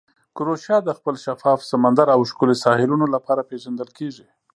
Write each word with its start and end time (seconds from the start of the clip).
کروشیا 0.35 0.77
د 0.83 0.89
خپل 0.97 1.15
شفاف 1.25 1.59
سمندر 1.71 2.07
او 2.15 2.21
ښکلې 2.29 2.55
ساحلونو 2.63 3.05
لپاره 3.15 3.47
پېژندل 3.49 3.89
کیږي. 3.97 4.25